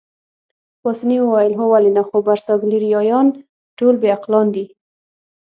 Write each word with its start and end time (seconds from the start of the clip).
پاسیني 0.81 1.17
وویل: 1.21 1.53
هو 1.59 1.65
ولې 1.73 1.91
نه، 1.97 2.03
خو 2.07 2.15
برساګلیریايان 2.27 3.27
ټول 3.77 3.95
بې 4.01 4.09
عقلان 4.15 4.47
دي. 4.55 4.65